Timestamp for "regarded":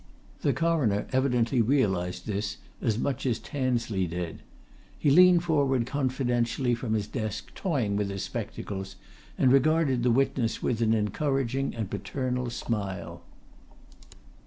9.53-10.01